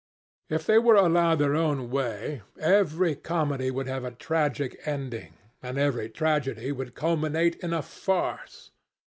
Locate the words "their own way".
1.37-2.41